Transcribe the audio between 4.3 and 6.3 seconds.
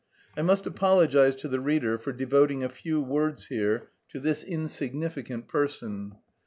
insignificant person.